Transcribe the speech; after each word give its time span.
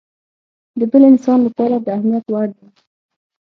د 0.79 0.81
بل 0.91 1.03
انسان 1.11 1.39
لپاره 1.47 1.75
د 1.79 1.85
اهميت 1.97 2.25
وړ 2.29 2.47
دی. 2.57 2.67